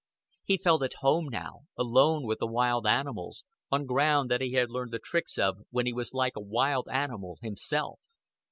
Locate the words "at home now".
0.81-1.67